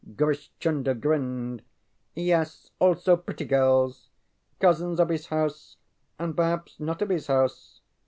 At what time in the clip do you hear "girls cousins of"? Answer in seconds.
3.45-5.09